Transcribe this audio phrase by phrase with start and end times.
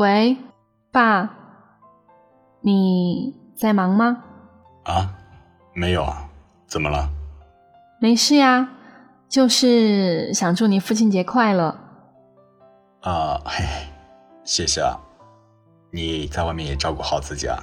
[0.00, 0.34] 喂，
[0.90, 1.28] 爸，
[2.62, 4.24] 你在忙吗？
[4.84, 5.14] 啊，
[5.74, 6.26] 没有啊，
[6.66, 7.10] 怎么了？
[8.00, 8.70] 没事呀，
[9.28, 11.76] 就是想祝你父亲节快乐。
[13.02, 13.62] 啊，嘿，
[14.42, 14.96] 谢谢啊，
[15.90, 17.62] 你在外面也照顾好自己啊。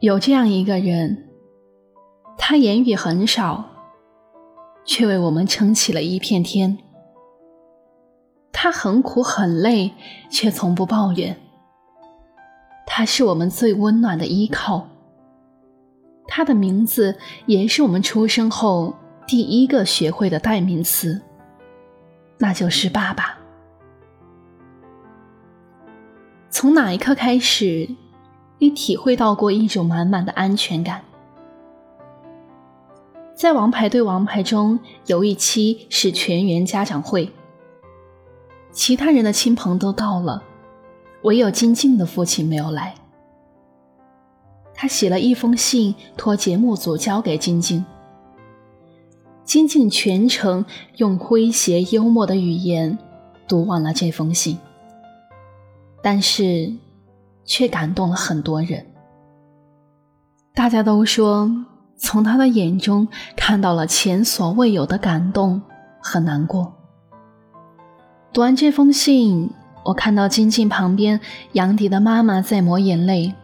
[0.00, 1.28] 有这样一个人，
[2.38, 3.62] 他言语很少，
[4.88, 6.78] 却为我们撑起了一片天。
[8.50, 9.92] 他很苦很累，
[10.30, 11.38] 却从不抱怨。
[12.86, 14.88] 他是我们最温暖的依靠。
[16.26, 18.94] 他的名字也是我们出生后
[19.26, 21.20] 第一个学会的代名词，
[22.38, 23.38] 那就是爸爸。
[26.48, 27.88] 从哪一刻开始？
[28.58, 31.04] 你体会到过一种满满的安全感。
[33.38, 37.30] 在《王牌对王牌》中有一期是全员家长会，
[38.72, 40.42] 其他人的亲朋都到了，
[41.22, 42.96] 唯有金靖的父亲没有来。
[44.74, 47.84] 他写了一封信，托节目组交给金靖。
[49.44, 52.98] 金靖全程用诙谐幽默的语言
[53.46, 54.58] 读完了这封信，
[56.02, 56.74] 但是。
[57.50, 58.84] 却感动了很多人。
[60.52, 61.50] 大家都说，
[61.98, 65.60] 从他的眼中看到了前所未有的感动
[66.00, 66.72] 和难过。
[68.32, 69.50] 读完这封信，
[69.84, 71.20] 我看到金靖旁边
[71.52, 73.34] 杨迪的妈妈在抹眼泪，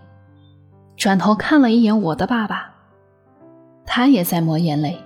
[0.97, 2.73] 转头看了一眼我的爸爸，
[3.85, 4.99] 他也在抹眼泪。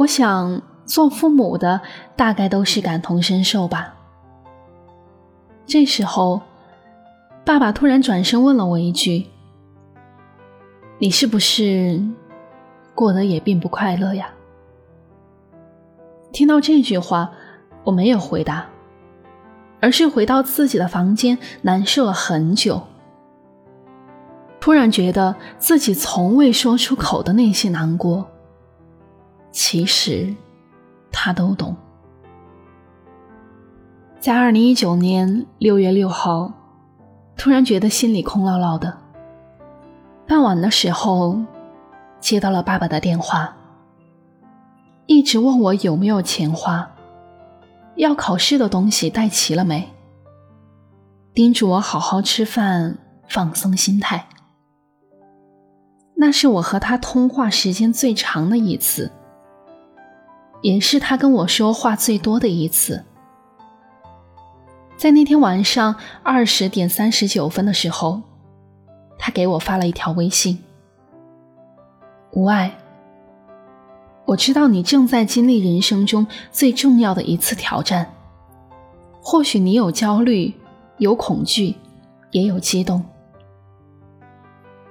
[0.00, 1.80] 我想，做父母的
[2.16, 3.94] 大概都是感同身受吧。
[5.66, 6.40] 这时候。
[7.42, 9.26] 爸爸突然转身问了我一句
[11.00, 12.00] ：“你是不是
[12.94, 14.32] 过得也并不快乐呀？”
[16.30, 17.32] 听到这句话，
[17.82, 18.66] 我没有回答，
[19.80, 22.80] 而是回到自己的房间，难受了很久。
[24.60, 28.28] 突然觉得自己从未说出口的那些难过，
[29.50, 30.32] 其实
[31.10, 31.74] 他都懂。
[34.20, 36.52] 在二零一九年六月六号。
[37.36, 38.99] 突然觉得心里空落落的。
[40.30, 41.40] 傍晚的时候，
[42.20, 43.52] 接到了爸爸的电话，
[45.06, 46.88] 一直问我有没有钱花，
[47.96, 49.90] 要考试的东西带齐了没，
[51.34, 52.96] 叮嘱我好好吃饭，
[53.28, 54.28] 放松心态。
[56.14, 59.10] 那是我和他通话时间最长的一次，
[60.62, 63.04] 也是他跟我说话最多的一次。
[64.96, 68.22] 在那天晚上二十点三十九分的时候，
[69.22, 70.58] 他给我发了一条微信
[72.32, 72.74] ：“无爱，
[74.24, 78.10] 我知道你正在经历人生中最重要的一次挑战，
[79.20, 80.54] 或许你有焦虑，
[80.96, 81.76] 有恐惧，
[82.30, 83.04] 也有激动，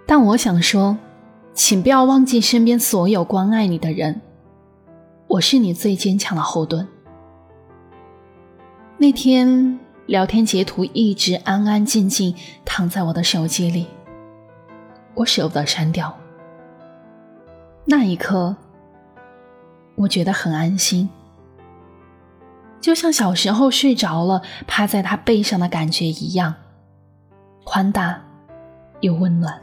[0.06, 0.96] 但我想说，
[1.56, 4.22] 请不要忘记身边所有关爱你的人，
[5.28, 6.88] 我是你最坚强的后盾。”
[9.00, 9.80] 那天。
[10.10, 12.34] 聊天截图一直安安静静
[12.66, 13.86] 躺在我的手机里，
[15.20, 16.18] 我舍不得删掉。
[17.84, 18.56] 那一刻，
[19.96, 21.10] 我觉得很安心，
[22.80, 26.56] 就像小时候睡着了趴在他背上的感觉一样，
[27.66, 28.22] 宽大
[29.02, 29.62] 又温暖。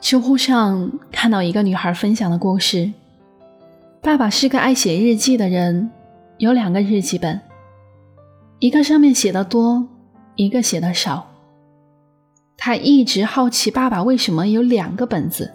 [0.00, 2.90] 知乎上看到一个女孩分享的故事：
[4.00, 5.90] 爸爸是个爱写日记的人，
[6.38, 7.38] 有两个日记本。
[8.58, 9.86] 一个上面写的多，
[10.36, 11.26] 一个写的少。
[12.56, 15.52] 他一直好奇爸爸为什么有两个本子。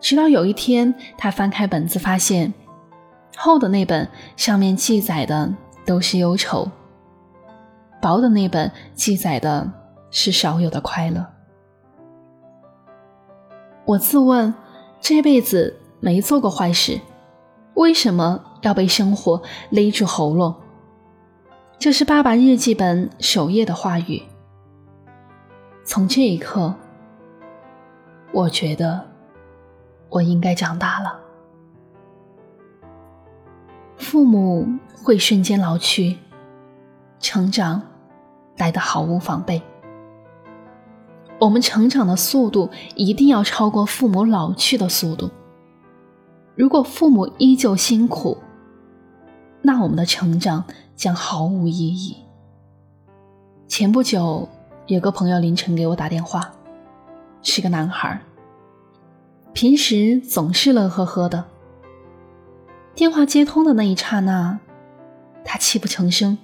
[0.00, 2.54] 直到有一天，他翻开本子，发现
[3.36, 5.52] 厚的那本上面记载的
[5.84, 6.70] 都是忧愁，
[8.00, 9.70] 薄的那本记载的
[10.10, 11.26] 是少有的快乐。
[13.84, 14.54] 我自问，
[15.00, 17.00] 这辈子没做过坏事，
[17.74, 20.54] 为什么要被生活勒住喉咙？
[21.78, 24.22] 这是爸爸日记本首页的话语。
[25.84, 26.74] 从这一刻，
[28.32, 29.04] 我觉得
[30.08, 31.18] 我应该长大了。
[33.96, 34.66] 父母
[35.02, 36.16] 会瞬间老去，
[37.18, 37.82] 成长
[38.56, 39.60] 来得毫无防备。
[41.38, 45.30] 我们成长的速度一定要超过父母老去的速度。
[46.54, 48.38] 如果父母依旧辛苦，
[49.62, 50.64] 那我们的成长。
[51.00, 52.14] 将毫无意义。
[53.66, 54.46] 前不久，
[54.90, 56.50] 有个朋友凌晨给我打电话，
[57.42, 58.20] 是个男孩，
[59.52, 61.44] 平时总是乐呵呵的，
[62.92, 64.58] 电话接通的那一刹那，
[65.44, 66.36] 他泣不成声。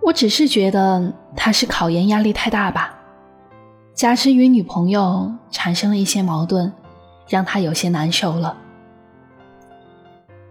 [0.00, 2.94] 我只是觉得他是考研压力太大吧，
[3.92, 6.72] 加之与女朋友产生了一些矛盾，
[7.26, 8.56] 让他有些难受了。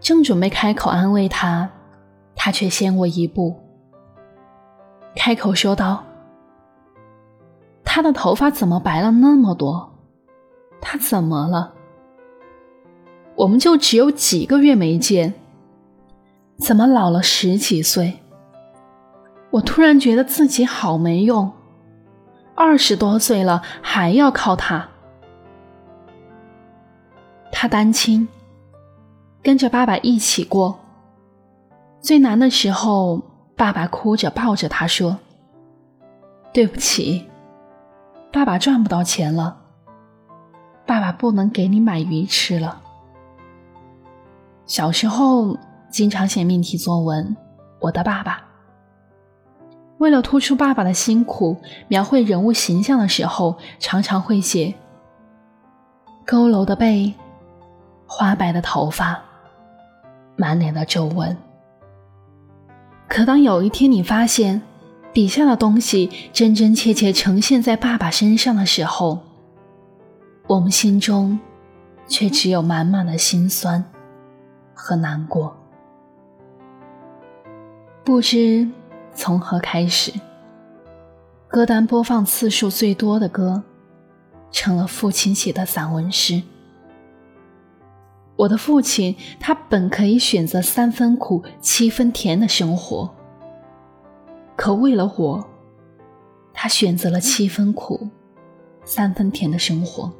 [0.00, 1.70] 正准备开口安慰他，
[2.36, 3.56] 他却先我一步，
[5.16, 6.04] 开口说道
[7.92, 9.92] ：“他的头发怎么白了那么多？
[10.80, 11.74] 他怎么了？
[13.34, 15.34] 我们就只有几个月没见，
[16.56, 18.20] 怎么老了十几岁？”
[19.50, 21.50] 我突然觉得自己好没用，
[22.54, 24.88] 二十多岁了还要靠他。
[27.50, 28.28] 他单亲，
[29.42, 30.78] 跟着爸爸一起过。
[32.00, 33.20] 最难的时候，
[33.56, 35.18] 爸爸哭着抱着他说
[36.54, 37.28] ：“对不起，
[38.32, 39.56] 爸爸赚不到钱了，
[40.86, 42.80] 爸爸不能给你买鱼吃了。”
[44.66, 45.58] 小时候
[45.90, 47.36] 经常写命题作文，
[47.80, 48.44] 我的爸爸。
[49.98, 51.56] 为了突出爸爸的辛苦，
[51.88, 54.72] 描绘人物形象的时候，常常会写
[56.24, 57.12] 佝偻的背、
[58.06, 59.20] 花白的头发、
[60.36, 61.36] 满脸的皱纹。
[63.08, 64.62] 可当有一天你发现
[65.12, 69.18] 底下的东西真真切切呈现在爸爸身上的时候，
[70.46, 71.38] 我们心中
[72.06, 73.84] 却只有满满的心酸
[74.74, 75.56] 和难过。
[78.04, 78.68] 不知。
[79.12, 80.12] 从何开始？
[81.48, 83.62] 歌单播放次数最多的歌，
[84.52, 86.40] 成了父亲写的散文诗。
[88.36, 93.12] 我的父亲，他本可以选择三分苦七分甜的生活，
[94.60, 95.42] 可为了我，
[96.52, 98.06] 他选择了七分苦
[98.84, 100.12] 三分甜的生活。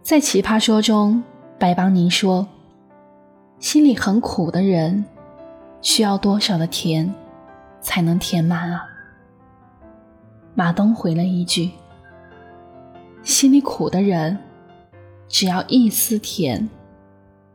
[0.00, 1.20] 在《奇葩说》中，
[1.58, 2.46] 白邦宁说
[3.58, 5.04] ：“心里很苦的人，
[5.80, 7.12] 需要多少的甜？”
[7.82, 8.84] 才能填满啊！
[10.54, 11.72] 马东回了一句
[13.24, 14.38] ：“心里苦的人，
[15.26, 16.70] 只要一丝甜，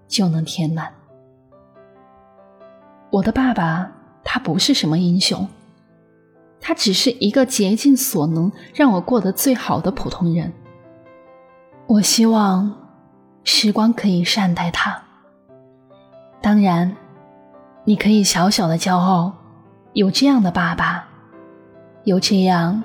[0.05, 0.93] 就能填满。”
[3.09, 3.89] 我的爸爸，
[4.21, 5.47] 他不是什么英雄，
[6.67, 10.51] 他只是一个竭尽所能让我过得最好的普通人。
[11.87, 12.75] 我希望
[13.45, 15.01] 时光可以善待他。
[16.41, 16.93] 当然，
[17.85, 19.33] 你可以小小的骄傲。
[19.93, 21.07] 有这样的爸爸，
[22.03, 22.83] 有这样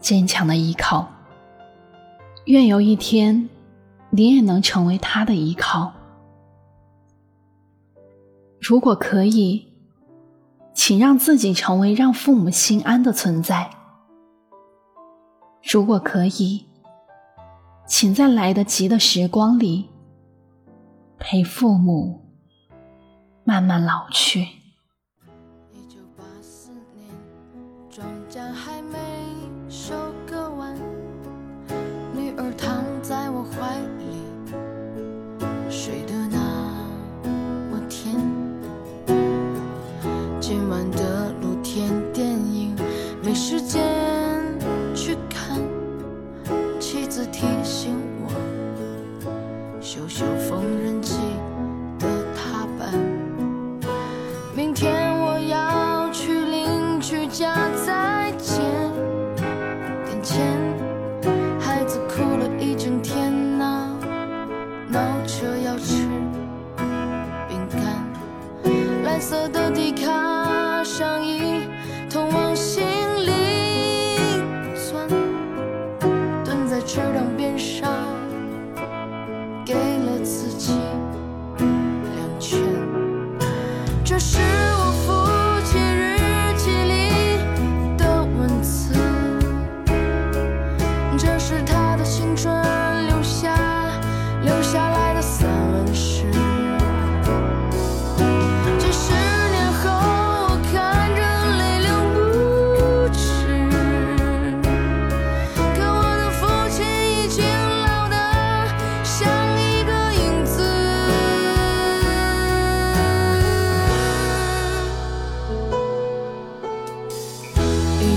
[0.00, 1.08] 坚强的依靠。
[2.46, 3.48] 愿有一天，
[4.10, 5.92] 你也能成为他的依靠。
[8.60, 9.71] 如果可以，
[10.74, 13.70] 请让自己成为让父母心安的存在。
[15.62, 16.66] 如果可以，
[17.86, 19.90] 请在来得及的时光里，
[21.18, 22.20] 陪父母
[23.44, 24.48] 慢慢老去。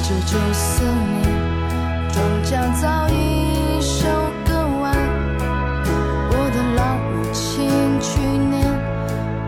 [0.06, 1.24] 一九九四年
[2.14, 4.06] 庄稼早已收
[4.46, 4.94] 割完
[6.30, 7.66] 我的老母亲
[8.00, 8.54] 去年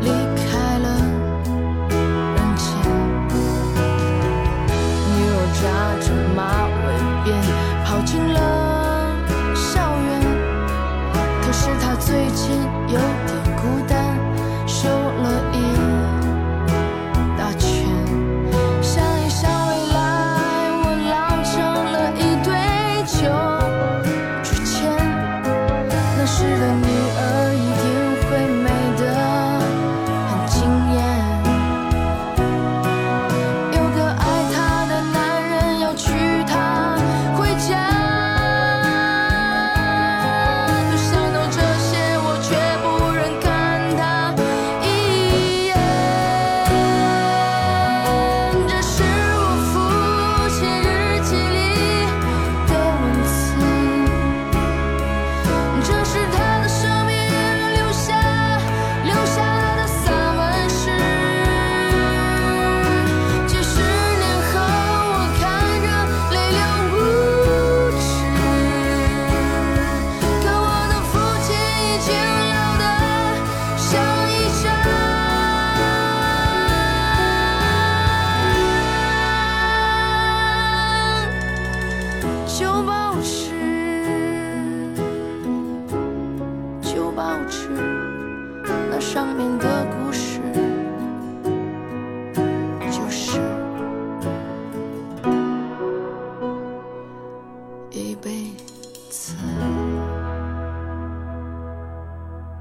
[0.02, 0.88] 离开了
[2.34, 2.66] 人间
[5.06, 5.64] 女儿扎
[6.02, 6.40] 着马
[6.74, 6.86] 尾
[7.24, 7.28] 辫
[7.86, 8.36] 跑进了
[9.54, 10.10] 校园
[11.44, 12.50] 可是她最近
[12.88, 12.98] 有
[13.28, 13.37] 点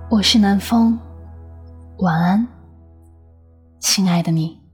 [0.09, 0.99] 我是南风，
[1.99, 2.47] 晚安，
[3.81, 4.66] 亲爱的你。